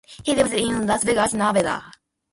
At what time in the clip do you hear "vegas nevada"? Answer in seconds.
1.05-1.91